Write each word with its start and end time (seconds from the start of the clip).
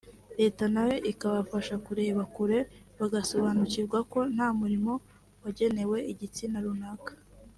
Leta 0.39 0.63
nayo 0.73 0.97
ikabafasha 1.11 1.75
kureba 1.85 2.21
kure 2.35 2.59
bagasobanukirwa 2.99 3.99
ko 4.11 4.19
nta 4.33 4.47
murimo 4.59 4.93
wagenewe 5.43 5.97
igitsina 6.11 6.57
runaka 6.65 7.11